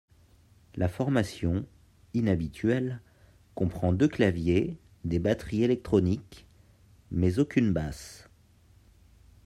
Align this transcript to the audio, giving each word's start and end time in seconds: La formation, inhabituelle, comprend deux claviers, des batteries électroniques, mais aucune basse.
La 0.73 0.87
formation, 0.87 1.63
inhabituelle, 2.15 3.01
comprend 3.53 3.93
deux 3.93 4.07
claviers, 4.07 4.79
des 5.05 5.19
batteries 5.19 5.61
électroniques, 5.61 6.47
mais 7.11 7.37
aucune 7.37 7.71
basse. 7.71 8.27